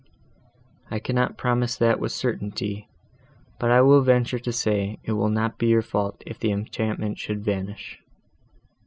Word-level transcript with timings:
"I 0.89 0.97
cannot 0.97 1.37
promise 1.37 1.75
that 1.77 1.99
with 1.99 2.11
certainty, 2.11 2.87
but 3.59 3.69
I 3.69 3.81
will 3.81 4.01
venture 4.01 4.39
to 4.39 4.51
say, 4.51 4.97
it 5.03 5.11
will 5.11 5.29
not 5.29 5.59
be 5.59 5.67
your 5.67 5.83
fault 5.83 6.23
if 6.25 6.39
the 6.39 6.51
enchantment 6.51 7.19
should 7.19 7.45
vanish." 7.45 7.99